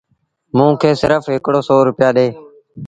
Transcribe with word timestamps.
موݩ 0.57 0.75
کي 0.81 0.89
سرڦ 1.01 1.21
هڪڙو 1.35 1.59
سو 1.67 1.75
روپيآ 1.87 2.09
ڏي 2.15 2.27